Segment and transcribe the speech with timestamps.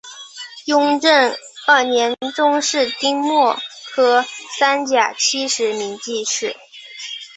[0.65, 1.35] 雍正
[1.67, 3.55] 二年中式丁未
[3.93, 4.25] 科
[4.57, 6.55] 三甲七十名进士。